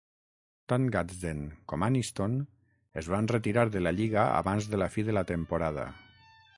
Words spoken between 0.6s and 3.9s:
Tant Gadsden com Anniston es van retirar de